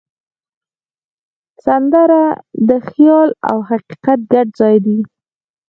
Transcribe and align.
سندره 1.65 2.23
د 2.69 2.71
خیال 2.89 3.29
او 3.49 3.57
حقیقت 3.69 4.19
ګډ 4.33 4.47
ځای 4.59 4.75
دی 4.85 4.99